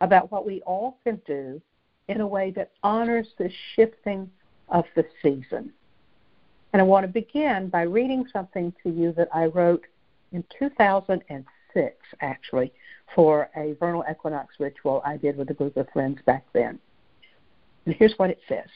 [0.00, 1.60] about what we all can do
[2.08, 4.30] in a way that honors the shifting
[4.68, 5.72] of the season.
[6.72, 9.86] And I want to begin by reading something to you that I wrote
[10.32, 12.72] in 2006, actually,
[13.14, 16.78] for a vernal equinox ritual I did with a group of friends back then.
[17.86, 18.68] And here's what it says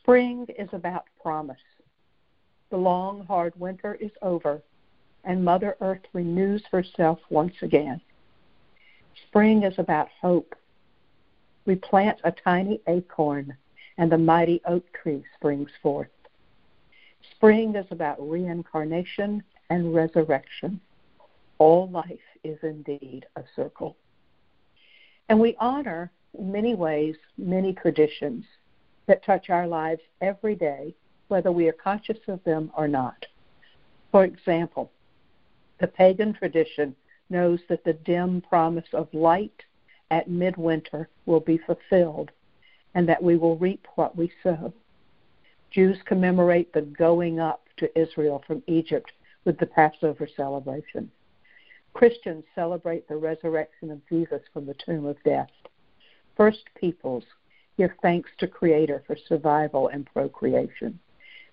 [0.00, 1.56] Spring is about promise.
[2.70, 4.60] The long, hard winter is over,
[5.24, 8.00] and Mother Earth renews herself once again.
[9.28, 10.54] Spring is about hope.
[11.66, 13.56] We plant a tiny acorn,
[13.96, 16.08] and the mighty oak tree springs forth.
[17.30, 20.80] Spring is about reincarnation and resurrection.
[21.58, 23.96] All life is indeed a circle.
[25.28, 28.44] And we honor, many ways, many traditions
[29.06, 30.94] that touch our lives every day,
[31.28, 33.24] whether we are conscious of them or not.
[34.10, 34.90] For example,
[35.80, 36.94] the pagan tradition
[37.30, 39.64] knows that the dim promise of light
[40.14, 42.30] at midwinter will be fulfilled
[42.94, 44.72] and that we will reap what we sow.
[45.72, 49.10] Jews commemorate the going up to Israel from Egypt
[49.44, 51.10] with the Passover celebration.
[51.94, 55.50] Christians celebrate the resurrection of Jesus from the tomb of death.
[56.36, 57.24] First peoples
[57.76, 60.96] give thanks to Creator for survival and procreation.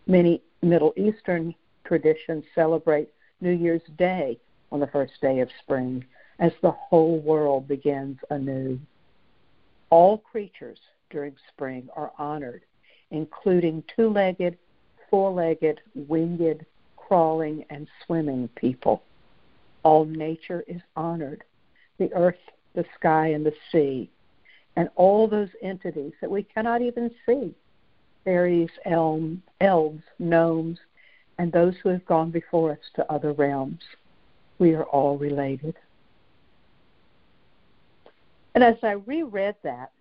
[0.05, 4.39] Many Middle Eastern traditions celebrate New Year's Day
[4.71, 6.05] on the first day of spring
[6.41, 8.77] as the whole world begins anew.
[9.91, 10.79] All creatures
[11.09, 12.63] during spring are honored,
[13.11, 14.57] including two legged,
[15.09, 16.65] four legged, winged,
[16.97, 19.03] crawling, and swimming people.
[19.83, 21.43] All nature is honored
[21.99, 22.35] the earth,
[22.73, 24.09] the sky, and the sea,
[24.75, 27.53] and all those entities that we cannot even see
[28.23, 30.79] fairies, elm, elves, gnomes,
[31.37, 33.81] and those who have gone before us to other realms.
[34.57, 35.75] We are all related.
[38.55, 39.91] And as I reread that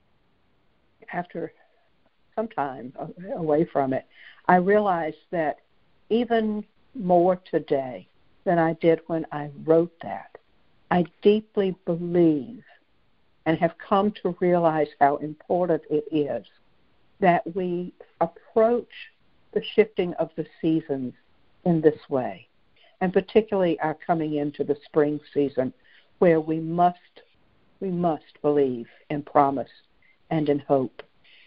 [1.13, 1.53] after
[2.35, 2.93] some time
[3.35, 4.07] away from it,
[4.49, 5.59] I realized that
[6.09, 8.09] even more today,
[8.45, 10.39] than I did when I wrote that.
[10.91, 12.65] I deeply believe
[13.47, 16.47] and have come to realize how important it is
[17.21, 18.91] that we approach
[19.53, 21.13] the shifting of the seasons
[21.65, 22.49] in this way,
[23.01, 25.73] and particularly our coming into the spring season,
[26.19, 26.99] where we must
[27.81, 29.71] we must believe in promise
[30.31, 31.03] and in hope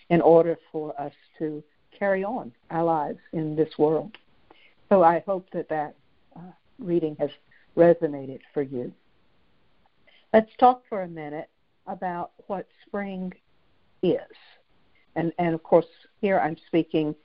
[0.10, 1.64] in order for us to
[1.98, 4.18] carry on our lives in this world.
[4.90, 5.96] So I hope that that
[6.36, 7.30] uh, reading has
[7.78, 8.92] resonated for you.
[10.34, 11.50] Let's talk for a minute
[11.88, 13.34] about what spring
[14.02, 14.20] is.
[15.16, 15.86] And, and of course,
[16.22, 17.16] here I'm speaking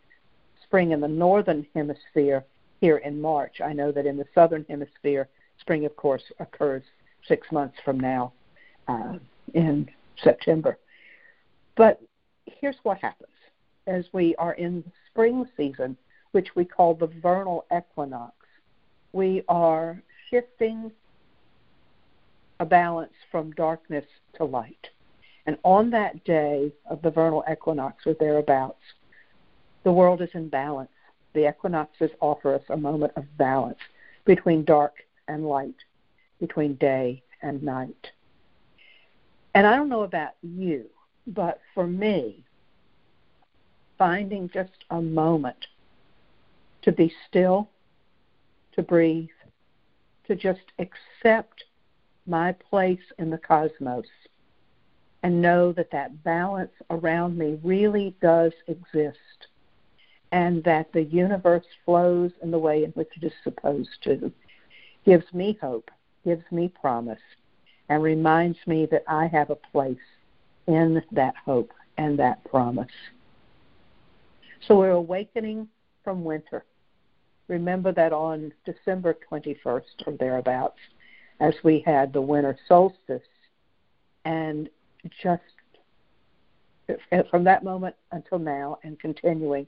[0.62, 2.44] spring in the northern hemisphere
[2.80, 3.60] here in March.
[3.64, 5.28] I know that in the southern hemisphere,
[5.60, 6.82] spring, of course, occurs
[7.26, 8.32] six months from now
[8.88, 9.14] uh,
[9.54, 9.88] in
[10.22, 10.78] September.
[11.76, 12.00] But
[12.46, 13.30] here's what happens
[13.86, 15.96] as we are in the spring season,
[16.32, 18.34] which we call the vernal equinox
[19.12, 20.92] we are shifting
[22.60, 24.04] a balance from darkness
[24.36, 24.88] to light.
[25.46, 28.82] And on that day of the vernal equinox or thereabouts,
[29.84, 30.90] the world is in balance.
[31.32, 33.78] The equinoxes offer us a moment of balance
[34.24, 34.94] between dark
[35.28, 35.76] and light,
[36.40, 38.08] between day and night.
[39.58, 40.84] And I don't know about you,
[41.26, 42.44] but for me,
[43.98, 45.66] finding just a moment
[46.82, 47.68] to be still,
[48.76, 49.30] to breathe,
[50.28, 51.64] to just accept
[52.24, 54.06] my place in the cosmos
[55.24, 59.48] and know that that balance around me really does exist
[60.30, 64.30] and that the universe flows in the way in which it is supposed to
[65.04, 65.90] gives me hope,
[66.24, 67.18] gives me promise,
[67.88, 69.96] and reminds me that I have a place
[70.66, 72.92] in that hope and that promise.
[74.66, 75.68] So we're awakening
[76.04, 76.64] from winter.
[77.48, 80.78] Remember that on December 21st or thereabouts,
[81.40, 83.22] as we had the winter solstice,
[84.24, 84.68] and
[85.22, 85.42] just
[87.30, 89.66] from that moment until now and continuing,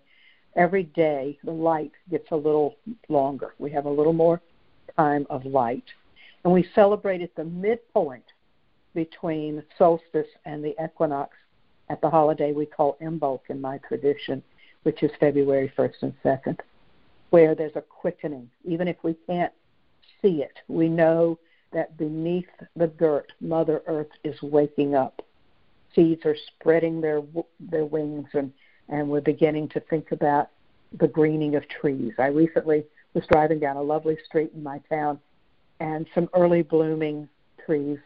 [0.56, 2.76] every day the light gets a little
[3.08, 3.54] longer.
[3.58, 4.42] We have a little more
[4.96, 5.84] time of light.
[6.44, 8.24] And we celebrated the midpoint
[8.94, 11.36] between solstice and the equinox
[11.88, 14.42] at the holiday we call Imbolc in my tradition,
[14.84, 16.58] which is February 1st and 2nd,
[17.30, 18.48] where there's a quickening.
[18.64, 19.52] Even if we can't
[20.22, 21.38] see it, we know
[21.72, 25.22] that beneath the dirt, Mother Earth is waking up.
[25.94, 27.22] Seeds are spreading their
[27.58, 28.52] their wings, and
[28.88, 30.50] and we're beginning to think about
[30.98, 32.12] the greening of trees.
[32.18, 32.84] I recently
[33.14, 35.18] was driving down a lovely street in my town,
[35.80, 37.28] and some early blooming
[37.64, 37.98] trees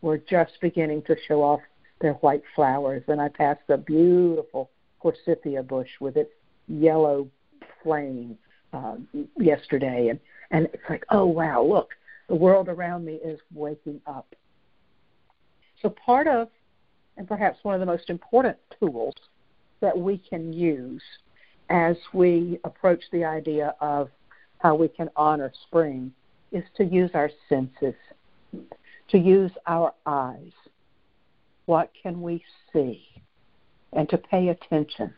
[0.00, 1.60] were just beginning to show off
[2.00, 3.02] their white flowers.
[3.08, 4.70] And I passed a beautiful
[5.00, 6.32] forsythia bush with its
[6.66, 7.28] yellow
[7.82, 8.36] flame
[8.72, 8.96] uh,
[9.36, 10.18] yesterday, and
[10.50, 11.90] and it's like, oh wow, look,
[12.28, 14.34] the world around me is waking up.
[15.82, 16.48] So part of,
[17.16, 19.14] and perhaps one of the most important tools
[19.80, 21.02] that we can use
[21.68, 24.08] as we approach the idea of
[24.58, 26.12] how we can honor spring
[26.52, 27.94] is to use our senses,
[29.08, 30.52] to use our eyes.
[31.66, 32.42] What can we
[32.72, 33.06] see?
[33.92, 35.14] And to pay attention,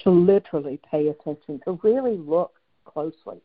[0.00, 2.52] to literally pay attention, to really look
[2.84, 3.40] closely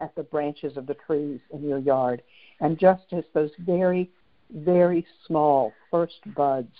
[0.00, 2.22] at the branches of the trees in your yard.
[2.60, 4.10] And just as those very,
[4.50, 6.74] very small first buds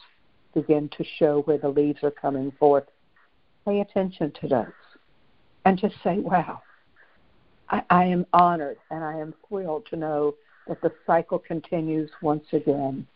[0.54, 2.84] begin to show where the leaves are coming forth,
[3.66, 4.66] pay attention to those
[5.64, 6.62] and just say, wow,
[7.70, 10.34] I, I am honored and I am thrilled to know
[10.66, 13.06] that the cycle continues once again.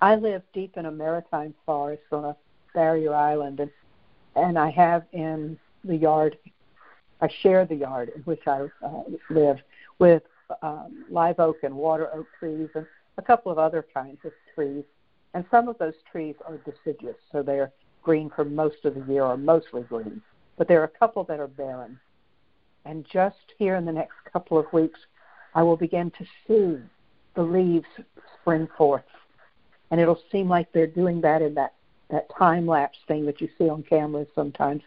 [0.00, 2.36] I live deep in a maritime forest on a
[2.74, 3.70] barrier island, and,
[4.34, 6.38] and I have in the yard,
[7.20, 9.58] I share the yard in which I uh, live
[9.98, 10.22] with
[10.62, 12.86] um, live oak and water oak trees and
[13.18, 14.84] a couple of other kinds of trees.
[15.34, 17.70] And some of those trees are deciduous, so they're
[18.02, 20.22] green for most of the year or mostly green.
[20.56, 22.00] But there are a couple that are barren.
[22.84, 24.98] And just here in the next couple of weeks,
[25.54, 26.82] I will begin to see
[27.34, 27.86] the leaves
[28.40, 29.04] spring forth.
[29.90, 31.74] And it'll seem like they're doing that in that,
[32.10, 34.82] that time lapse thing that you see on cameras sometimes.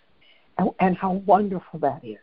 [0.57, 2.19] And, and how wonderful that is.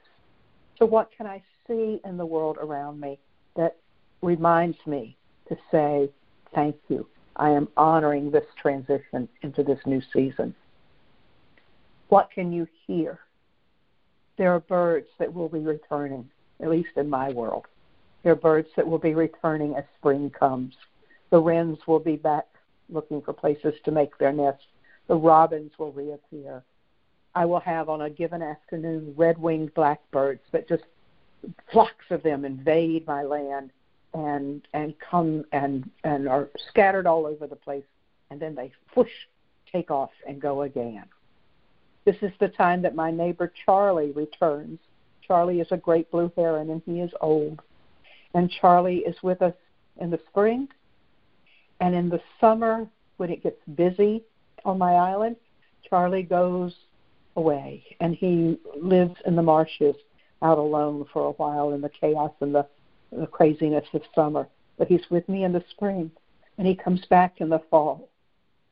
[0.78, 3.18] So, what can I see in the world around me
[3.56, 3.76] that
[4.22, 5.16] reminds me
[5.48, 6.10] to say,
[6.54, 7.06] Thank you.
[7.36, 10.54] I am honoring this transition into this new season.
[12.08, 13.20] What can you hear?
[14.40, 17.66] There are birds that will be returning, at least in my world.
[18.22, 20.74] There are birds that will be returning as spring comes.
[21.28, 22.46] The wrens will be back
[22.88, 24.64] looking for places to make their nests.
[25.08, 26.62] The robins will reappear.
[27.34, 30.84] I will have on a given afternoon red winged blackbirds that just
[31.70, 33.72] flocks of them invade my land
[34.14, 37.84] and and come and and are scattered all over the place
[38.30, 39.26] and then they whoosh
[39.70, 41.04] take off and go again.
[42.04, 44.78] This is the time that my neighbor Charlie returns.
[45.26, 47.60] Charlie is a great blue heron and he is old.
[48.34, 49.54] And Charlie is with us
[50.00, 50.68] in the spring
[51.80, 54.22] and in the summer when it gets busy
[54.64, 55.36] on my island,
[55.88, 56.74] Charlie goes
[57.36, 59.96] away and he lives in the marshes
[60.42, 62.66] out alone for a while in the chaos and the,
[63.12, 64.46] the craziness of summer.
[64.78, 66.10] But he's with me in the spring
[66.58, 68.08] and he comes back in the fall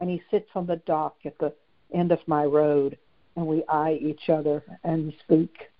[0.00, 1.52] and he sits on the dock at the
[1.92, 2.96] end of my road
[3.38, 5.70] and we eye each other and speak.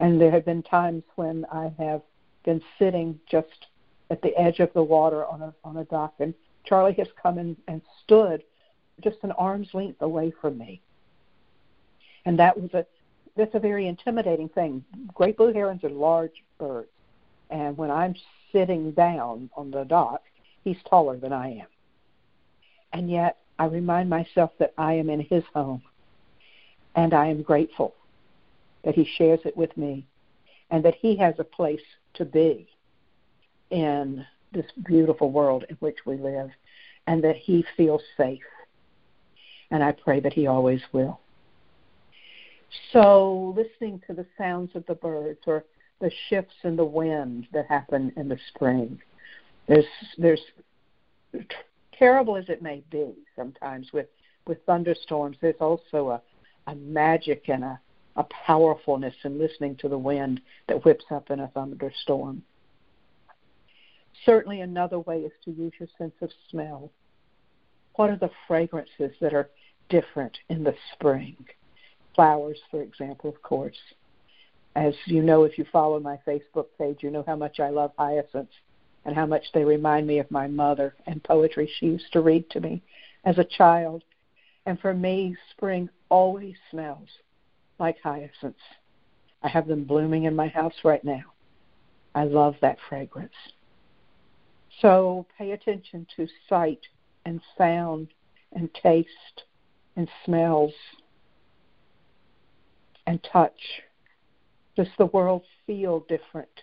[0.00, 2.00] And there have been times when I have
[2.44, 3.66] been sitting just
[4.10, 7.38] at the edge of the water on a on a dock, and Charlie has come
[7.38, 8.42] in and stood
[9.02, 10.80] just an arm's length away from me.
[12.24, 12.86] And that was a
[13.36, 14.82] that's a very intimidating thing.
[15.14, 16.88] Great blue herons are large birds,
[17.50, 18.14] and when I'm
[18.52, 20.22] sitting down on the dock,
[20.64, 21.66] he's taller than I am.
[22.94, 25.82] And yet I remind myself that I am in his home
[26.94, 27.94] and I am grateful
[28.84, 30.06] that He shares it with me
[30.70, 31.80] and that He has a place
[32.14, 32.68] to be
[33.70, 36.50] in this beautiful world in which we live
[37.06, 38.40] and that He feels safe.
[39.70, 41.20] And I pray that He always will.
[42.92, 45.64] So, listening to the sounds of the birds or
[46.00, 49.00] the shifts in the wind that happen in the spring,
[49.68, 49.84] there's
[50.18, 50.40] there's
[51.92, 54.08] terrible as it may be sometimes with
[54.46, 55.36] with thunderstorms.
[55.40, 56.22] There's also a
[56.66, 57.80] a magic and a
[58.16, 62.42] a powerfulness in listening to the wind that whips up in a thunderstorm.
[64.26, 66.90] Certainly, another way is to use your sense of smell.
[67.94, 69.50] What are the fragrances that are
[69.88, 71.36] different in the spring?
[72.14, 73.78] Flowers, for example, of course.
[74.76, 77.92] As you know, if you follow my Facebook page, you know how much I love
[77.98, 78.54] hyacinths
[79.04, 82.48] and how much they remind me of my mother and poetry she used to read
[82.50, 82.82] to me
[83.24, 84.02] as a child.
[84.66, 87.08] And for me, spring always smells
[87.78, 88.60] like hyacinths.
[89.42, 91.22] I have them blooming in my house right now.
[92.14, 93.32] I love that fragrance.
[94.80, 96.80] So pay attention to sight
[97.24, 98.08] and sound
[98.52, 99.44] and taste
[99.96, 100.72] and smells
[103.06, 103.82] and touch.
[104.76, 106.62] Does the world feel different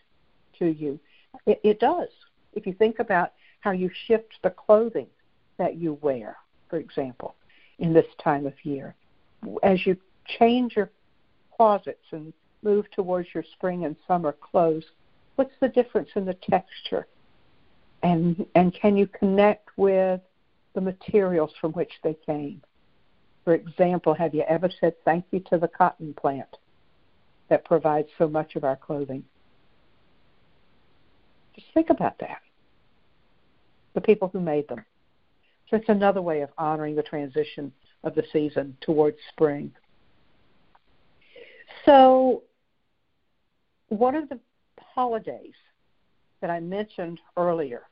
[0.57, 0.99] to you?
[1.45, 2.09] It, it does.
[2.53, 5.07] If you think about how you shift the clothing
[5.57, 6.37] that you wear,
[6.69, 7.35] for example,
[7.79, 8.95] in this time of year,
[9.63, 9.97] as you
[10.37, 10.91] change your
[11.55, 14.85] closets and move towards your spring and summer clothes,
[15.35, 17.07] what's the difference in the texture?
[18.03, 20.21] And and can you connect with
[20.73, 22.61] the materials from which they came?
[23.43, 26.57] For example, have you ever said thank you to the cotton plant
[27.49, 29.23] that provides so much of our clothing?
[31.55, 32.41] Just think about that.
[33.95, 34.85] The people who made them.
[35.69, 37.71] So it's another way of honoring the transition
[38.03, 39.71] of the season towards spring.
[41.85, 42.43] So,
[43.89, 44.39] one of the
[44.79, 45.53] holidays
[46.41, 47.83] that I mentioned earlier,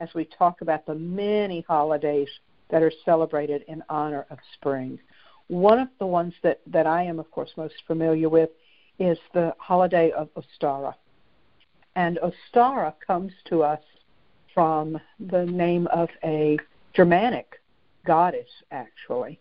[0.00, 2.28] as we talk about the many holidays
[2.70, 4.98] that are celebrated in honor of spring,
[5.48, 8.50] one of the ones that, that I am, of course, most familiar with
[8.98, 10.94] is the holiday of Ostara.
[11.96, 13.80] And Ostara comes to us
[14.54, 16.58] from the name of a
[16.94, 17.60] Germanic
[18.06, 19.40] goddess, actually.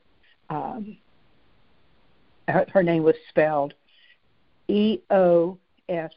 [0.50, 0.98] Um,
[2.48, 3.74] her, her name was spelled
[4.68, 5.58] E O
[5.90, 6.12] S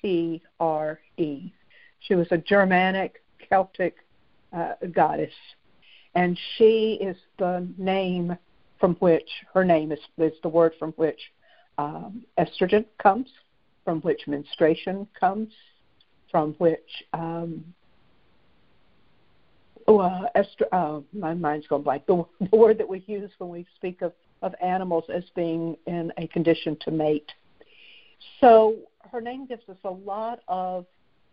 [0.00, 1.52] T R E.
[2.00, 3.96] She was a Germanic Celtic
[4.52, 5.34] uh, goddess,
[6.14, 8.36] and she is the name
[8.78, 11.20] from which her name is, is the word from which
[11.78, 13.28] um, estrogen comes,
[13.84, 15.52] from which menstruation comes,
[16.30, 17.64] from which um,
[19.88, 22.06] oh, uh, estro- uh, my mind's going blank.
[22.06, 24.12] The, the word that we use when we speak of
[24.42, 27.30] of animals as being in a condition to mate.
[28.40, 28.76] So
[29.10, 30.86] her name gives us a lot of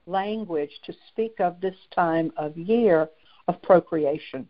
[0.06, 3.10] language to speak of this time of year
[3.48, 4.48] of procreation,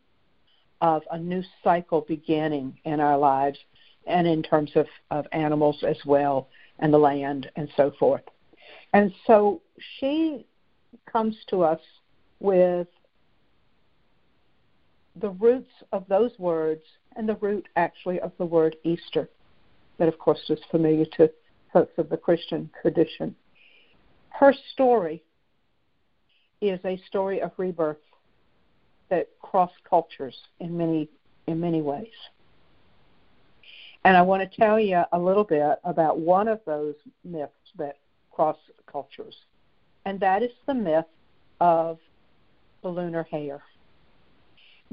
[0.81, 3.57] of a new cycle beginning in our lives,
[4.05, 8.23] and in terms of, of animals as well, and the land, and so forth.
[8.93, 9.61] And so
[9.99, 10.45] she
[11.11, 11.79] comes to us
[12.39, 12.87] with
[15.15, 16.83] the roots of those words
[17.15, 19.29] and the root actually of the word Easter,
[19.97, 21.31] that of course is familiar to
[21.71, 23.35] folks of the Christian tradition.
[24.29, 25.23] Her story
[26.61, 27.97] is a story of rebirth
[29.09, 31.09] that cross cultures in many
[31.45, 32.07] in many ways.
[34.05, 37.97] And I want to tell you a little bit about one of those myths that
[38.31, 38.57] cross
[38.91, 39.35] cultures,
[40.05, 41.05] and that is the myth
[41.59, 41.99] of
[42.81, 43.61] the lunar hare.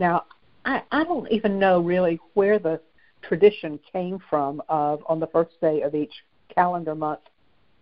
[0.00, 0.24] Now,
[0.64, 2.80] I, I don't even know really where the
[3.20, 6.14] tradition came from of on the first day of each
[6.52, 7.20] calendar month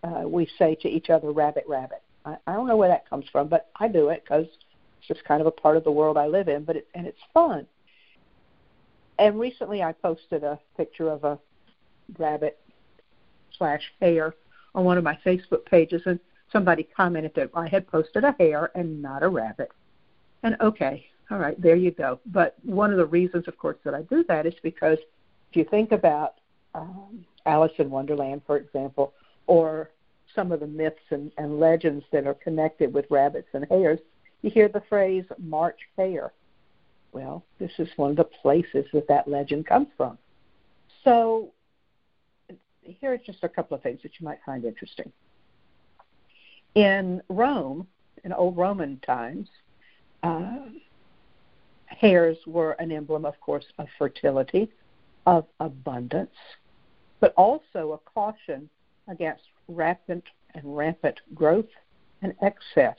[0.03, 2.03] uh, we say to each other rabbit rabbit.
[2.25, 5.23] I, I don't know where that comes from but i do it because it's just
[5.23, 7.65] kind of a part of the world i live in but it, and it's fun.
[9.17, 11.39] And recently i posted a picture of a
[12.17, 12.59] rabbit
[13.57, 14.35] slash hare
[14.75, 16.19] on one of my facebook pages and
[16.51, 19.71] somebody commented that i had posted a hare and not a rabbit.
[20.43, 22.19] And okay all right, there you go.
[22.25, 24.97] But one of the reasons, of course, that I do that is because
[25.51, 26.35] if you think about
[26.73, 29.13] um, Alice in Wonderland, for example,
[29.47, 29.91] or
[30.35, 33.99] some of the myths and, and legends that are connected with rabbits and hares,
[34.41, 36.31] you hear the phrase March hare.
[37.11, 40.17] Well, this is one of the places that that legend comes from.
[41.03, 41.51] So
[42.81, 45.11] here are just a couple of things that you might find interesting.
[46.75, 47.87] In Rome,
[48.23, 49.47] in old Roman times,
[50.21, 50.57] uh,
[51.89, 54.71] hares were an emblem, of course, of fertility,
[55.25, 56.35] of abundance,
[57.19, 58.69] but also a caution
[59.07, 60.23] against rapid
[60.55, 61.69] and rampant growth
[62.21, 62.97] and excess.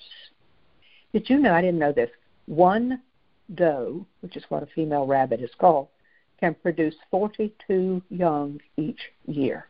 [1.13, 1.55] Did you know?
[1.55, 2.11] I didn't know this.
[2.47, 3.01] One
[3.55, 5.89] doe, which is what a female rabbit is called,
[6.39, 9.67] can produce 42 young each year.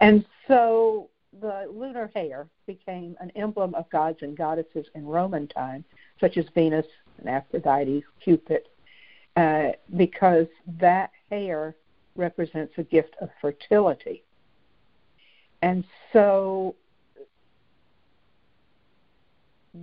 [0.00, 1.08] And so
[1.40, 5.84] the lunar hare became an emblem of gods and goddesses in Roman time,
[6.20, 6.86] such as Venus
[7.18, 8.62] and Aphrodite, Cupid,
[9.36, 10.46] uh, because
[10.78, 11.74] that hare
[12.14, 14.22] represents a gift of fertility.
[15.62, 16.74] And so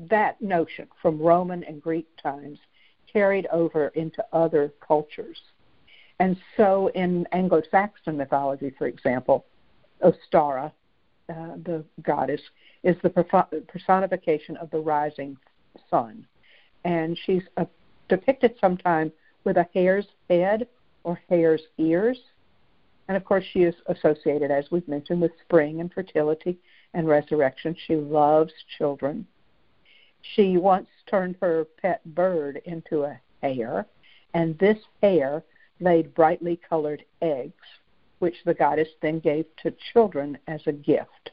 [0.10, 2.60] that notion from Roman and Greek times
[3.12, 5.40] carried over into other cultures.
[6.20, 9.46] And so in Anglo Saxon mythology, for example,
[10.04, 10.72] Ostara,
[11.30, 12.42] uh, the goddess,
[12.84, 13.10] is the
[13.68, 15.38] personification of the rising
[15.90, 16.26] sun.
[16.84, 17.66] And she's uh,
[18.10, 19.12] depicted sometimes
[19.44, 20.68] with a hare's head
[21.04, 22.18] or hare's ears.
[23.08, 26.58] And of course, she is associated, as we've mentioned, with spring and fertility
[26.94, 27.76] and resurrection.
[27.88, 29.28] She loves children.
[30.36, 33.86] She once turned her pet bird into a hare,
[34.34, 35.44] and this hare
[35.80, 37.54] laid brightly colored eggs,
[38.24, 41.32] which the goddess then gave to children as a gift.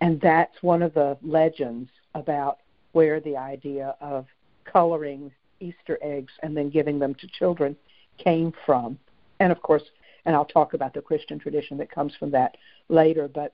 [0.00, 2.60] And that's one of the legends about
[2.92, 4.24] where the idea of
[4.64, 5.30] coloring
[5.60, 7.76] Easter eggs and then giving them to children
[8.16, 8.98] came from.
[9.40, 9.82] And of course,
[10.24, 12.56] and I'll talk about the Christian tradition that comes from that
[12.88, 13.52] later, but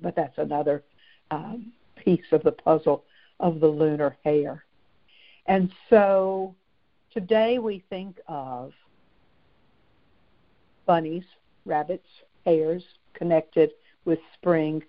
[0.00, 0.84] but that's another
[1.32, 3.02] um, piece of the puzzle
[3.40, 4.64] of the lunar hare.
[5.46, 6.54] And so
[7.12, 8.72] today we think of
[10.86, 11.24] bunnies,
[11.68, 12.06] rabbits,
[12.44, 12.82] hares
[13.14, 13.70] connected
[14.04, 14.82] with spring,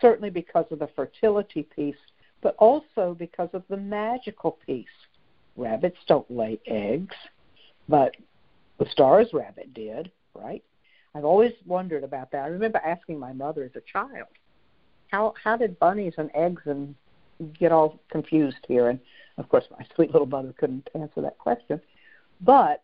[0.00, 1.96] certainly because of the fertility piece,
[2.40, 4.86] but also because of the magical piece.
[5.56, 7.14] Rabbits don't lay eggs,
[7.88, 8.14] but
[8.80, 10.62] Ostara's rabbit did, right?
[11.14, 12.44] I've always wondered about that.
[12.44, 14.28] I remember asking my mother as a child,
[15.08, 16.94] how how did bunnies and eggs and
[17.58, 18.88] get all confused here?
[18.88, 18.98] And
[19.38, 21.80] of course, my sweet little mother couldn't answer that question.
[22.40, 22.82] But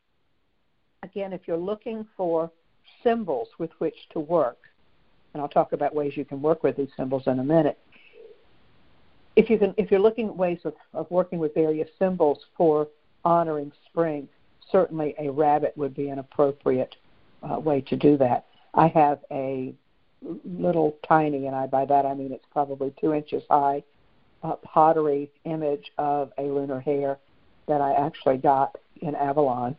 [1.02, 2.50] again, if you're looking for
[3.02, 4.58] symbols with which to work,
[5.32, 7.78] and I'll talk about ways you can work with these symbols in a minute.
[9.36, 12.88] If you can, if you're looking at ways of, of working with various symbols for
[13.24, 14.28] honoring spring,
[14.70, 16.94] certainly a rabbit would be an appropriate
[17.42, 18.46] uh, way to do that.
[18.74, 19.74] I have a
[20.44, 23.82] little tiny, and I by that I mean it's probably two inches high,
[24.42, 27.18] uh, pottery image of a lunar hare
[27.66, 29.76] that I actually got in Avalon.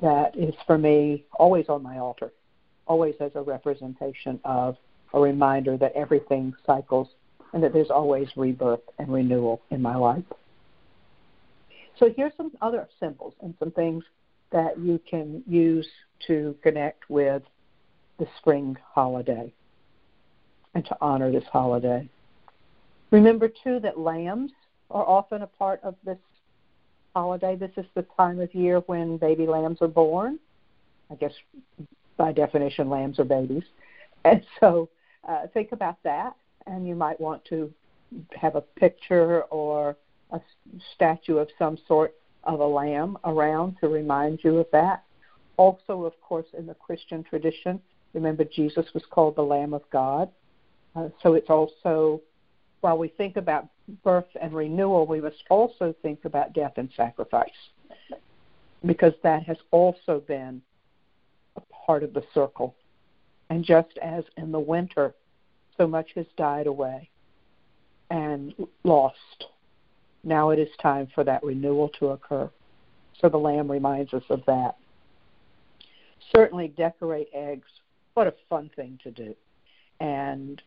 [0.00, 2.32] That is for me always on my altar,
[2.86, 4.76] always as a representation of
[5.12, 7.08] a reminder that everything cycles
[7.52, 10.24] and that there's always rebirth and renewal in my life.
[11.98, 14.04] So here's some other symbols and some things
[14.50, 15.86] that you can use
[16.26, 17.42] to connect with
[18.18, 19.52] the spring holiday
[20.74, 22.08] and to honor this holiday.
[23.10, 24.50] Remember, too, that lambs
[24.90, 26.18] are often a part of this
[27.14, 27.54] holiday.
[27.54, 30.38] This is the time of year when baby lambs are born.
[31.10, 31.32] I guess
[32.16, 33.64] by definition, lambs are babies.
[34.26, 34.88] And so
[35.28, 36.34] uh, think about that,
[36.66, 37.70] and you might want to
[38.34, 39.96] have a picture or
[40.30, 40.40] a
[40.94, 45.04] statue of some sort of a lamb around to remind you of that.
[45.58, 47.80] Also, of course, in the Christian tradition,
[48.14, 50.30] remember Jesus was called the Lamb of God.
[50.96, 52.22] Uh, so it's also,
[52.80, 53.68] while we think about
[54.02, 57.50] birth and renewal, we must also think about death and sacrifice
[58.86, 60.60] because that has also been
[61.84, 62.74] part of the circle.
[63.50, 65.14] And just as in the winter,
[65.76, 67.10] so much has died away
[68.10, 69.46] and lost
[70.24, 72.50] now it is time for that renewal to occur.
[73.20, 74.76] So the Lamb reminds us of that.
[76.34, 77.68] Certainly, decorate eggs.
[78.14, 79.34] What a fun thing to do.
[80.00, 80.60] And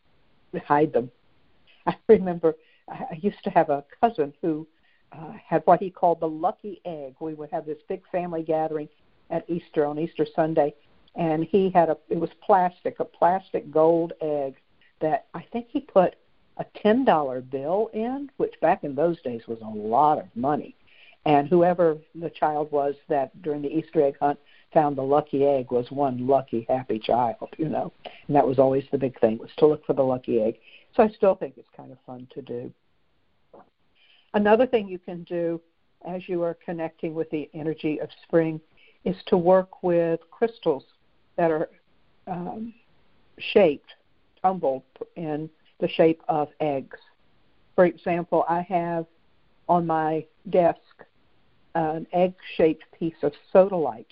[0.66, 1.12] hide them.
[1.88, 2.56] I remember
[2.88, 4.68] I used to have a cousin who
[5.12, 7.16] uh, had what he called the lucky egg.
[7.20, 8.88] We would have this big family gathering
[9.30, 10.74] at Easter on Easter Sunday,
[11.18, 14.56] and he had a it was plastic, a plastic gold egg
[15.02, 16.16] that I think he put
[16.58, 20.76] a ten dollar bill in, which back in those days was a lot of money.
[21.26, 24.40] And whoever the child was that during the Easter egg hunt
[24.74, 27.92] found the lucky egg was one lucky happy child, you know.
[28.28, 30.56] And that was always the big thing was to look for the lucky egg.
[30.96, 32.72] So I still think it's kind of fun to do.
[34.34, 35.60] Another thing you can do
[36.08, 38.62] as you are connecting with the energy of spring
[39.04, 40.84] is to work with crystals
[41.38, 41.70] that are
[42.28, 42.74] um,
[43.40, 43.94] shaped,
[44.42, 44.84] tumbled
[45.16, 46.98] in the shape of eggs.
[47.76, 49.06] For example, I have
[49.70, 50.80] on my desk
[51.76, 54.06] an egg shaped piece of sodalite.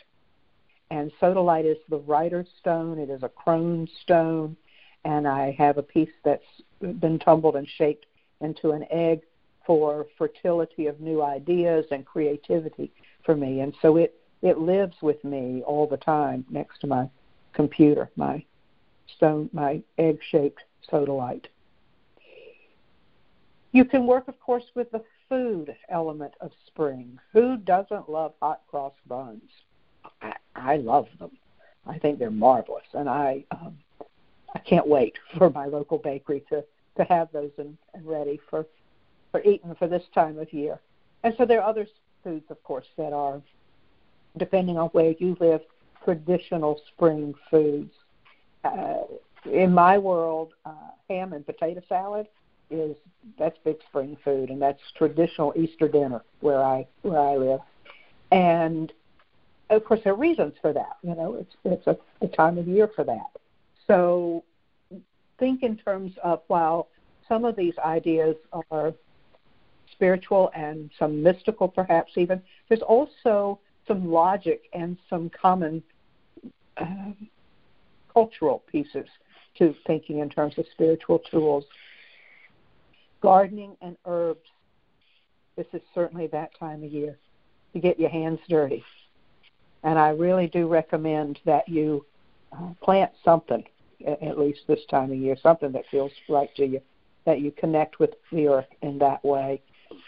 [0.91, 4.55] And sodalite is the writer's stone, it is a crone stone,
[5.03, 6.43] and I have a piece that's
[6.79, 8.05] been tumbled and shaped
[8.41, 9.21] into an egg
[9.65, 12.91] for fertility of new ideas and creativity
[13.23, 13.61] for me.
[13.61, 17.09] And so it, it lives with me all the time next to my
[17.53, 18.43] computer, my
[19.15, 21.45] stone, my egg-shaped sodalite.
[23.71, 27.19] You can work, of course, with the food element of spring.
[27.33, 29.51] Who doesn't love hot cross buns?
[30.21, 31.31] I, I love them.
[31.87, 33.77] I think they're marvelous, and I um,
[34.53, 36.63] I can't wait for my local bakery to
[36.97, 38.65] to have those and, and ready for
[39.31, 40.79] for eating for this time of year.
[41.23, 41.87] And so there are other
[42.23, 43.41] foods, of course, that are
[44.37, 45.61] depending on where you live,
[46.03, 47.93] traditional spring foods.
[48.63, 49.01] Uh,
[49.51, 50.73] in my world, uh,
[51.09, 52.27] ham and potato salad
[52.71, 52.95] is
[53.37, 57.59] that's big spring food, and that's traditional Easter dinner where I where I live.
[58.31, 58.91] And
[59.69, 60.97] of course, there are reasons for that.
[61.03, 63.29] You know, it's it's a, a time of year for that.
[63.87, 64.43] So
[65.37, 66.87] think in terms of while
[67.27, 68.35] some of these ideas
[68.71, 68.93] are
[69.91, 72.41] spiritual and some mystical, perhaps even.
[72.67, 75.83] There's also some logic and some common
[76.77, 77.11] uh,
[78.13, 79.07] cultural pieces
[79.57, 81.63] to thinking in terms of spiritual tools.
[83.21, 84.47] Gardening and herbs.
[85.55, 87.17] This is certainly that time of year
[87.73, 88.83] to get your hands dirty.
[89.83, 92.05] And I really do recommend that you
[92.51, 93.63] uh, plant something,
[94.05, 96.81] at least this time of year, something that feels right to you,
[97.25, 99.61] that you connect with the earth in that way.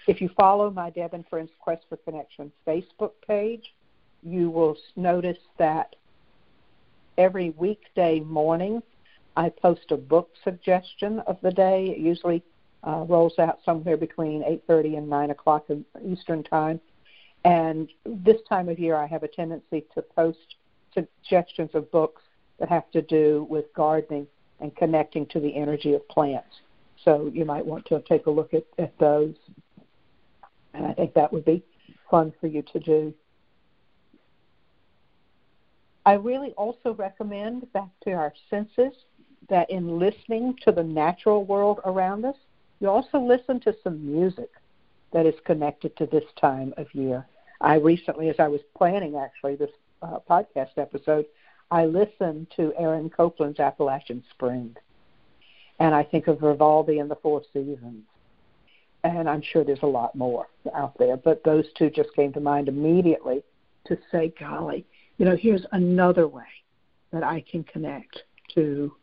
[0.07, 3.73] If you follow my Deb and Friends Quest for Connection Facebook page,
[4.23, 5.95] you will notice that
[7.17, 8.81] every weekday morning
[9.35, 11.89] I post a book suggestion of the day.
[11.89, 12.43] It usually
[12.83, 15.67] uh, rolls out somewhere between 8:30 and 9 o'clock
[16.03, 16.79] Eastern time.
[17.43, 20.55] And this time of year, I have a tendency to post
[20.93, 22.23] suggestions of books
[22.59, 24.27] that have to do with gardening
[24.59, 26.61] and connecting to the energy of plants.
[27.03, 29.35] So you might want to take a look at, at those.
[30.77, 31.63] And I think that would be
[32.09, 33.13] fun for you to do.
[36.05, 38.93] I really also recommend back to our senses
[39.49, 42.37] that in listening to the natural world around us,
[42.79, 44.49] you also listen to some music
[45.11, 47.25] that is connected to this time of year.
[47.59, 51.25] I recently, as I was planning actually this uh, podcast episode,
[51.71, 54.75] I listened to Aaron Copland's Appalachian Spring.
[55.79, 58.03] And I think of Vivaldi and the Four Seasons.
[59.03, 62.39] And I'm sure there's a lot more out there, but those two just came to
[62.39, 63.43] mind immediately
[63.85, 64.85] to say, golly,
[65.17, 66.43] you know, here's another way
[67.11, 68.23] that I can connect
[68.55, 68.93] to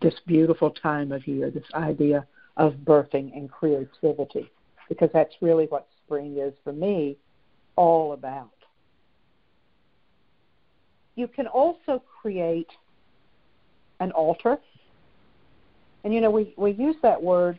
[0.00, 4.50] this beautiful time of year, this idea of birthing and creativity,
[4.88, 7.16] because that's really what spring is for me
[7.76, 8.50] all about.
[11.16, 12.70] You can also create
[14.00, 14.58] an altar.
[16.04, 17.58] And you know, we, we use that word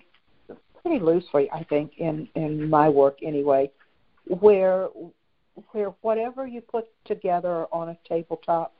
[0.86, 3.72] pretty loosely, I think, in, in my work anyway,
[4.28, 4.88] where
[5.72, 8.74] where whatever you put together on a tabletop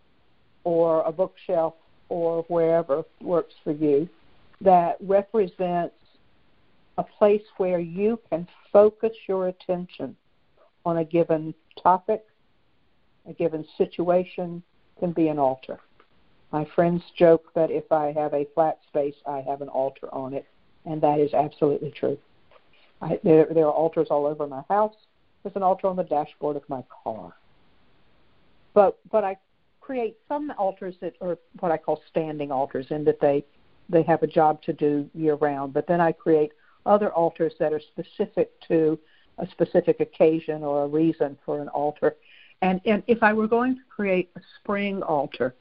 [0.66, 1.74] or a bookshelf
[2.10, 4.10] or wherever works for you
[4.60, 5.96] that represents
[6.98, 10.16] a place where you can focus your attention
[10.86, 12.26] on a given topic,
[13.28, 14.62] a given situation,
[15.00, 15.80] can be an altar.
[16.52, 20.34] My friends joke that if I have a flat space, I have an altar on
[20.34, 20.46] it,
[20.86, 22.18] and that is absolutely true.
[23.02, 24.96] I, there, there are altars all over my house.
[25.44, 27.34] There's an altar on the dashboard of my car.
[28.74, 29.38] But but I
[29.82, 33.46] create some altars that are what I call standing altars, in that they
[33.90, 35.74] they have a job to do year round.
[35.74, 36.52] But then I create
[36.86, 39.00] other altars that are specific to
[39.38, 42.16] a specific occasion or a reason for an altar.
[42.62, 45.54] And, and if I were going to create a spring altar,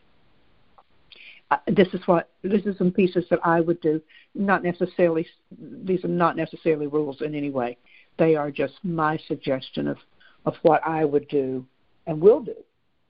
[1.67, 4.01] this is what this is some pieces that I would do.
[4.35, 5.27] Not necessarily
[5.59, 7.77] these are not necessarily rules in any way.
[8.19, 9.99] They are just my suggestion of
[10.47, 11.65] of what I would do
[12.07, 12.57] and will do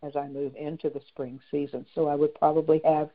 [0.02, 1.86] as I move into the spring season.
[1.94, 3.10] So I would probably have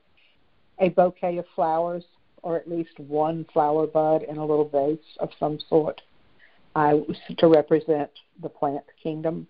[0.79, 2.03] a bouquet of flowers
[2.41, 6.01] or at least one flower bud in a little vase of some sort.
[6.75, 7.01] I
[7.37, 8.11] to represent
[8.41, 9.47] the plant kingdom,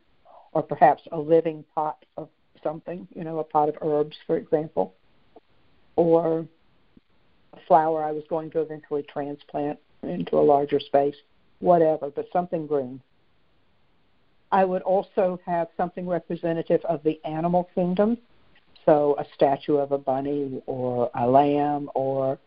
[0.54, 2.30] or perhaps a living pot of
[2.64, 4.96] something, you know, a pot of herbs, for example,
[6.00, 6.48] or
[7.52, 11.16] a flower I was going to eventually transplant into a larger space,
[11.60, 13.02] whatever, but something green.
[14.52, 18.18] I would also have something representative of the animal kingdom,
[18.86, 22.40] so a statue of a bunny or a lamb or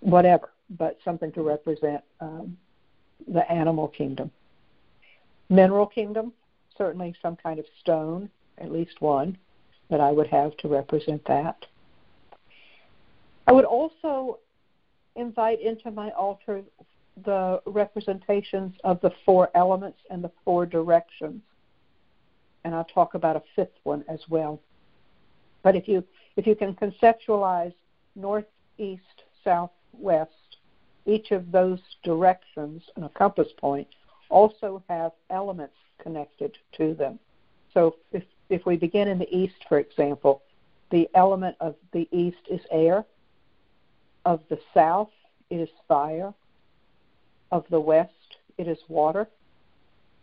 [0.00, 2.56] whatever, but something to represent um,
[3.26, 4.30] the animal kingdom.
[5.48, 6.34] Mineral kingdom,
[6.76, 9.38] certainly some kind of stone, at least one,
[9.88, 11.64] that I would have to represent that.
[13.46, 14.38] I would also
[15.16, 16.62] invite into my altar
[17.24, 21.42] the representations of the four elements and the four directions.
[22.64, 24.60] And I'll talk about a fifth one as well.
[25.62, 26.04] But if you
[26.36, 27.74] if you can conceptualize
[28.16, 28.46] north,
[28.78, 29.02] east,
[29.44, 30.56] south, west,
[31.04, 33.88] each of those directions and a compass point
[34.28, 37.18] also have elements connected to them.
[37.74, 40.42] So if, if we begin in the east, for example,
[40.90, 43.04] the element of the east is air,
[44.24, 45.10] of the south
[45.50, 46.32] it is fire,
[47.50, 48.12] of the west
[48.58, 49.28] it is water,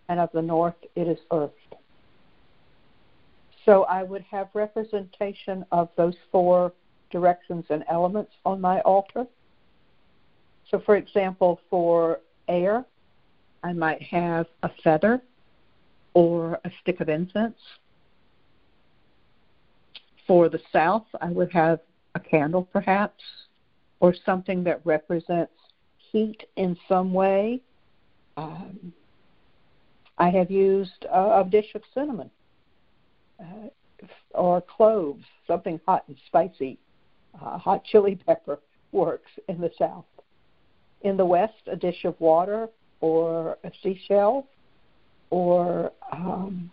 [0.07, 1.51] and of the north it is earth.
[3.65, 6.73] So I would have representation of those four
[7.11, 9.27] directions and elements on my altar.
[10.69, 12.85] So, for example, for air,
[13.63, 15.21] I might have a feather
[16.13, 17.57] or a stick of incense.
[20.25, 21.79] For the south, I would have
[22.15, 23.23] a candle perhaps,
[23.99, 25.51] or something that represents
[25.97, 27.61] heat in some way.
[28.37, 28.93] Um,
[30.17, 32.29] I have used a, a dish of cinnamon
[33.39, 33.69] uh,
[34.31, 36.77] or cloves, something hot and spicy.
[37.39, 38.59] Uh, hot chili pepper
[38.91, 40.05] works in the South.
[41.01, 42.67] In the West, a dish of water
[43.01, 44.47] or a seashell
[45.29, 46.69] or um,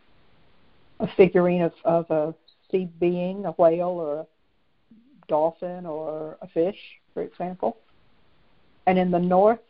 [0.98, 2.34] a figurine of, of a
[2.70, 4.26] sea being, a whale or a
[5.28, 6.78] dolphin or a fish,
[7.16, 7.78] for example.
[8.86, 9.66] And in the north,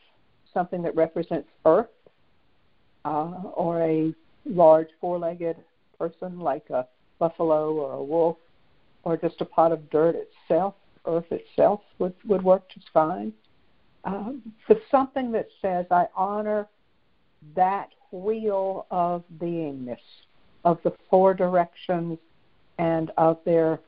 [0.52, 1.86] something that represents earth
[3.04, 4.12] uh, or a
[4.44, 5.56] large four legged
[5.96, 6.88] person like a
[7.20, 8.36] buffalo or a wolf
[9.04, 10.74] or just a pot of dirt itself,
[11.06, 13.32] earth itself would, would work just fine.
[14.02, 16.66] Um, but something that says, I honor
[17.54, 19.98] that wheel of beingness,
[20.64, 22.18] of the four directions
[22.78, 23.78] and of their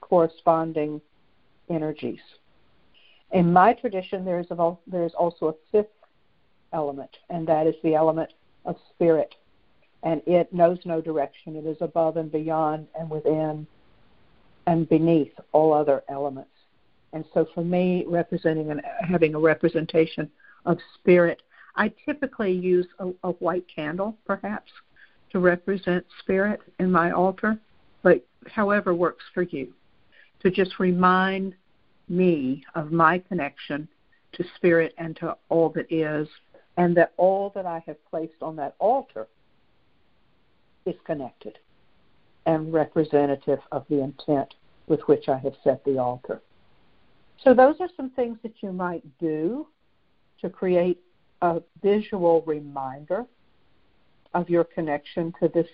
[0.00, 1.00] corresponding
[1.68, 2.20] energies.
[3.32, 5.92] In my tradition, there is, a, there is also a fifth
[6.72, 8.32] element, and that is the element
[8.64, 9.34] of spirit.
[10.02, 11.56] And it knows no direction.
[11.56, 13.66] It is above and beyond and within
[14.66, 16.50] and beneath all other elements.
[17.12, 20.30] And so for me, representing and having a representation
[20.66, 21.42] of spirit,
[21.74, 24.70] I typically use a, a white candle, perhaps,
[25.32, 27.58] to represent spirit in my altar,
[28.02, 29.72] but however works for you,
[30.42, 31.54] to just remind
[32.08, 33.88] me of my connection
[34.32, 36.28] to spirit and to all that is,
[36.76, 39.26] and that all that I have placed on that altar
[40.86, 41.58] is connected
[42.46, 44.54] and representative of the intent
[44.86, 46.40] with which I have set the altar.
[47.44, 49.66] So, those are some things that you might do
[50.40, 50.98] to create
[51.42, 53.26] a visual reminder
[54.34, 55.68] of your connection to this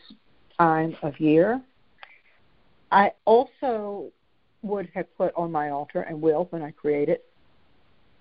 [0.58, 1.60] time of year.
[2.90, 4.12] I also
[4.64, 7.24] would have put on my altar and will when I create it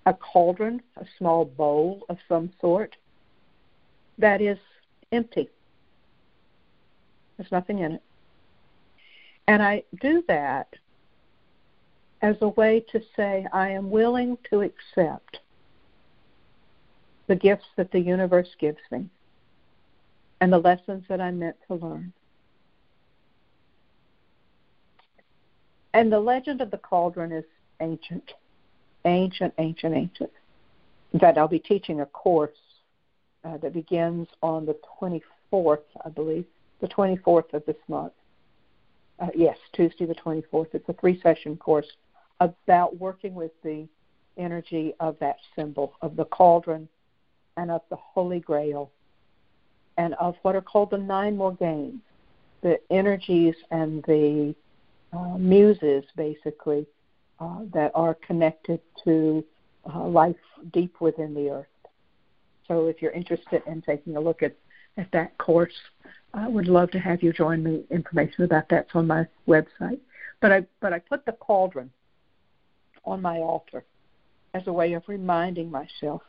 [0.06, 2.94] a cauldron, a small bowl of some sort
[4.18, 4.58] that is
[5.12, 5.48] empty.
[7.36, 8.02] There's nothing in it.
[9.48, 10.68] And I do that
[12.22, 15.40] as a way to say, I am willing to accept
[17.26, 19.08] the gifts that the universe gives me
[20.40, 22.12] and the lessons that I'm meant to learn.
[25.94, 27.44] And the legend of the cauldron is
[27.80, 28.32] ancient,
[29.04, 30.30] ancient, ancient, ancient.
[31.12, 32.50] In fact, I'll be teaching a course
[33.44, 36.44] uh, that begins on the 24th, I believe,
[36.80, 38.12] the 24th of this month.
[39.20, 40.74] Uh, yes, Tuesday the 24th.
[40.74, 41.86] It's a three session course
[42.40, 43.86] about working with the
[44.36, 46.88] energy of that symbol, of the cauldron
[47.56, 48.90] and of the Holy Grail,
[49.96, 52.00] and of what are called the nine Morganes,
[52.62, 54.56] the energies and the
[55.14, 56.86] uh, muses, basically,
[57.40, 59.44] uh, that are connected to
[59.92, 60.36] uh, life
[60.72, 61.66] deep within the earth.
[62.66, 64.56] So if you're interested in taking a look at,
[64.96, 65.74] at that course,
[66.32, 67.84] I would love to have you join me.
[67.90, 70.00] Information about that's on my website.
[70.40, 71.90] But I but I put the cauldron
[73.04, 73.84] on my altar
[74.54, 76.22] as a way of reminding myself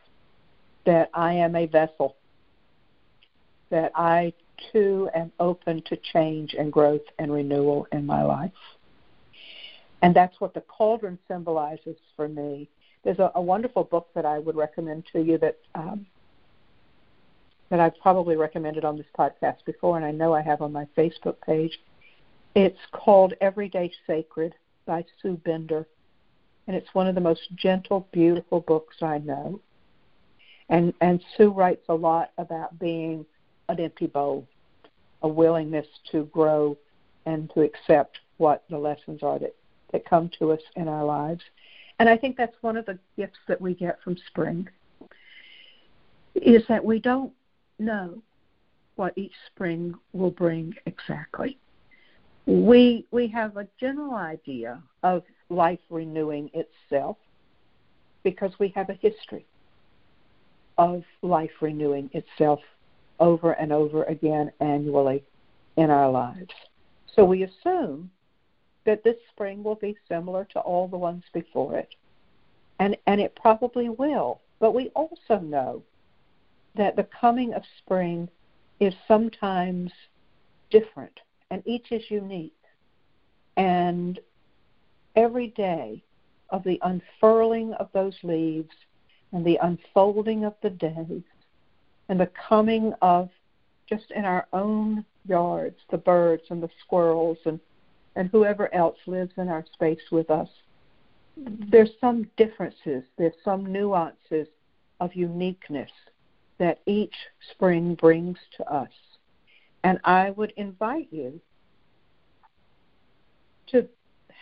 [0.85, 2.15] that I am a vessel,
[3.69, 4.33] that I
[4.71, 8.51] too am open to change and growth and renewal in my life.
[10.05, 12.69] And that's what the cauldron symbolizes for me.
[13.03, 16.05] There's a, a wonderful book that I would recommend to you that um,
[17.69, 20.87] that I've probably recommended on this podcast before, and I know I have on my
[20.95, 21.79] Facebook page.
[22.53, 24.53] It's called Everyday Sacred
[24.85, 25.87] by Sue Bender
[26.67, 29.59] and it's one of the most gentle, beautiful books I know.
[30.69, 33.25] And and Sue writes a lot about being
[33.69, 34.47] an empty bowl,
[35.21, 36.77] a willingness to grow
[37.25, 39.55] and to accept what the lessons are that,
[39.91, 41.41] that come to us in our lives.
[41.99, 44.67] And I think that's one of the gifts that we get from spring
[46.35, 47.31] is that we don't
[47.79, 48.21] know
[48.95, 51.57] what each spring will bring exactly.
[52.45, 57.17] we we have a general idea of life renewing itself
[58.23, 59.45] because we have a history
[60.77, 62.59] of life renewing itself
[63.19, 65.23] over and over again annually
[65.77, 66.53] in our lives.
[67.15, 68.11] So we assume
[68.85, 71.95] that this spring will be similar to all the ones before it.
[72.79, 74.41] And and it probably will.
[74.59, 75.83] But we also know
[76.75, 78.29] that the coming of spring
[78.79, 79.91] is sometimes
[80.69, 81.19] different
[81.49, 82.53] and each is unique.
[83.57, 84.19] And
[85.15, 86.03] every day
[86.49, 88.75] of the unfurling of those leaves
[89.31, 91.23] and the unfolding of the days
[92.09, 93.29] and the coming of
[93.89, 97.59] just in our own yards the birds and the squirrels and
[98.15, 100.49] and whoever else lives in our space with us
[101.69, 104.47] there's some differences there's some nuances
[104.99, 105.91] of uniqueness
[106.57, 107.15] that each
[107.51, 108.89] spring brings to us
[109.83, 111.39] and i would invite you
[113.67, 113.87] to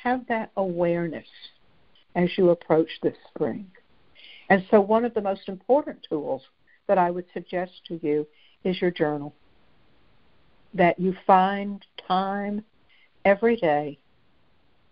[0.03, 1.27] have that awareness
[2.15, 3.67] as you approach this spring.
[4.49, 6.41] And so, one of the most important tools
[6.87, 8.27] that I would suggest to you
[8.63, 9.33] is your journal.
[10.73, 12.63] That you find time
[13.25, 13.97] every day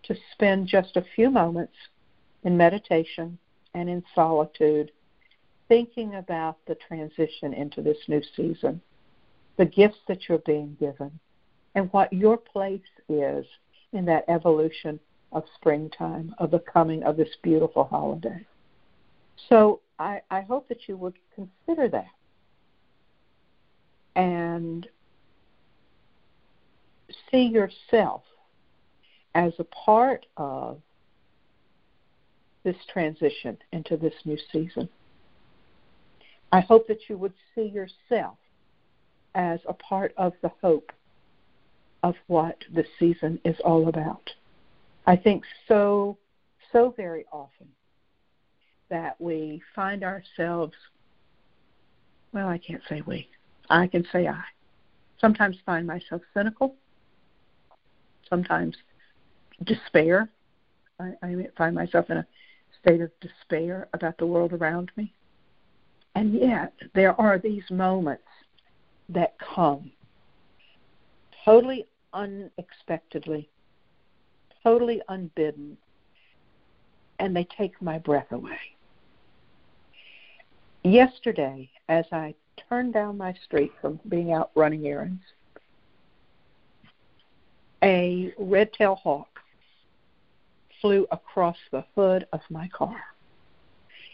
[0.03, 1.73] to spend just a few moments
[2.43, 3.37] in meditation
[3.73, 4.91] and in solitude,
[5.67, 8.81] thinking about the transition into this new season,
[9.57, 11.11] the gifts that you're being given,
[11.75, 13.45] and what your place is
[13.93, 14.99] in that evolution
[15.31, 18.45] of springtime, of the coming of this beautiful holiday.
[19.49, 22.07] So I, I hope that you would consider that
[24.15, 24.87] and
[27.29, 28.23] see yourself
[29.35, 30.81] as a part of
[32.63, 34.87] this transition into this new season.
[36.51, 38.37] I hope that you would see yourself
[39.33, 40.91] as a part of the hope
[42.03, 44.29] of what the season is all about.
[45.07, 46.17] I think so,
[46.71, 47.67] so very often
[48.89, 50.73] that we find ourselves,
[52.33, 53.29] well, I can't say we,
[53.69, 54.43] I can say I,
[55.19, 56.75] sometimes find myself cynical,
[58.31, 58.75] sometimes
[59.65, 60.27] despair.
[60.99, 62.27] I, I find myself in a
[62.81, 65.13] state of despair about the world around me.
[66.15, 68.23] And yet, there are these moments
[69.09, 69.91] that come
[71.45, 73.49] totally unexpectedly,
[74.63, 75.77] totally unbidden,
[77.19, 78.59] and they take my breath away.
[80.83, 82.33] Yesterday, as I
[82.67, 85.21] turned down my street from being out running errands,
[87.83, 89.39] a red tail hawk
[90.81, 92.97] flew across the hood of my car.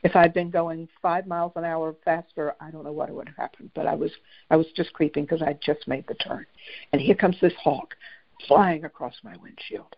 [0.03, 3.37] If I'd been going five miles an hour faster, I don't know what would have
[3.37, 3.71] happened.
[3.73, 4.11] But I was
[4.49, 6.45] I was just creeping because I'd just made the turn,
[6.93, 7.95] and here comes this hawk
[8.47, 9.95] flying across my windshield,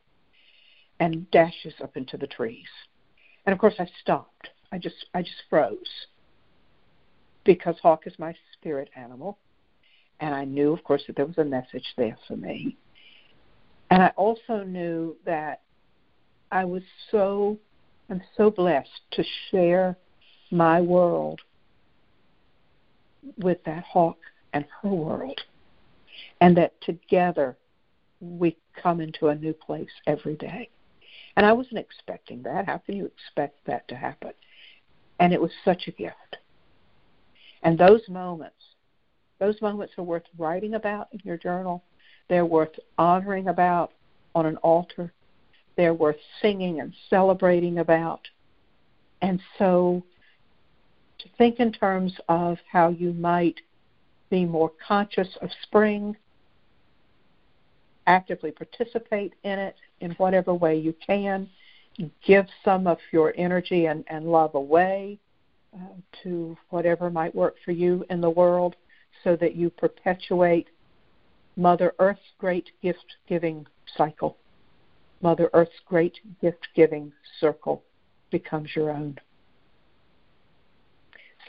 [0.99, 2.69] and dashes up into the trees.
[3.45, 4.49] And of course, I stopped.
[4.71, 6.07] I just I just froze
[7.43, 9.37] because hawk is my spirit animal,
[10.19, 12.77] and I knew, of course, that there was a message there for me.
[13.89, 15.61] And I also knew that
[16.51, 17.57] I was so
[18.09, 19.97] I'm so blessed to share
[20.51, 21.41] my world
[23.37, 24.17] with that hawk
[24.53, 25.39] and her world.
[26.41, 27.57] And that together
[28.19, 30.69] we come into a new place every day.
[31.35, 32.65] And I wasn't expecting that.
[32.65, 34.31] How can you expect that to happen?
[35.19, 36.37] And it was such a gift.
[37.61, 38.55] And those moments,
[39.39, 41.83] those moments are worth writing about in your journal.
[42.29, 43.91] They're worth honoring about
[44.33, 45.11] on an altar
[45.79, 48.27] they're worth singing and celebrating about.
[49.21, 50.03] And so
[51.19, 53.61] to think in terms of how you might
[54.29, 56.17] be more conscious of spring,
[58.07, 61.49] actively participate in it in whatever way you can,
[62.25, 65.17] give some of your energy and, and love away
[65.73, 68.75] uh, to whatever might work for you in the world
[69.23, 70.67] so that you perpetuate
[71.59, 74.37] Mother Earth's great gift giving cycle.
[75.21, 77.83] Mother Earth's great gift giving circle
[78.31, 79.17] becomes your own.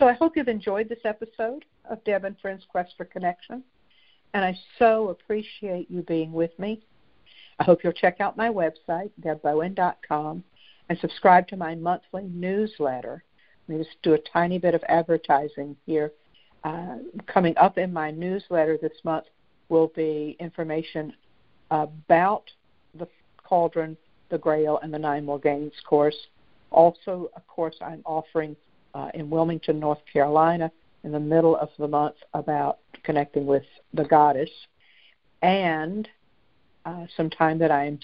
[0.01, 3.63] So I hope you've enjoyed this episode of Deb and Friends Quest for Connection,
[4.35, 6.83] and I so appreciate you being with me.
[7.61, 10.43] I hope you'll check out my website, debbowen.com,
[10.89, 13.23] and subscribe to my monthly newsletter.
[13.69, 16.11] Let me just do a tiny bit of advertising here.
[16.65, 16.97] Uh,
[17.29, 19.27] coming up in my newsletter this month
[19.71, 21.15] will be information
[21.71, 22.45] about
[22.99, 23.09] the
[23.43, 23.97] Cauldron,
[24.29, 26.17] the Grail, and the Nine Morgens course.
[26.71, 28.55] Also, a course I'm offering
[28.95, 30.71] uh, in Wilmington, North Carolina,
[31.05, 33.65] in the middle of the month about connecting with
[33.95, 34.51] the goddess.
[35.43, 36.07] And
[36.85, 37.99] uh, some time that I'm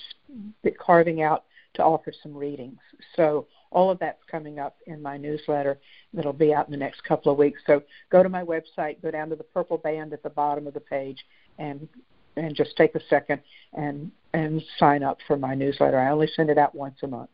[0.79, 1.45] carving out
[1.75, 2.79] to offer some readings.
[3.15, 5.79] So all of that's coming up in my newsletter
[6.15, 7.61] that'll be out in the next couple of weeks.
[7.67, 10.75] So go to my website, go down to the purple band at the bottom of
[10.75, 11.25] the page,
[11.59, 11.89] and
[12.37, 13.41] and just take a second
[13.75, 15.99] and and sign up for my newsletter.
[15.99, 17.31] I only send it out once a month.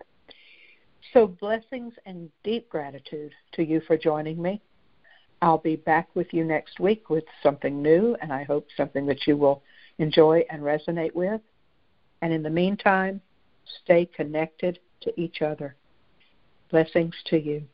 [1.13, 4.63] So blessings and deep gratitude to you for joining me.
[5.43, 9.27] I'll be back with you next week with something new, and I hope something that
[9.27, 9.63] you will
[9.99, 11.41] enjoy and resonate with.
[12.23, 13.21] And in the meantime,
[13.83, 15.75] stay connected to each other.
[16.71, 17.65] Blessings to you.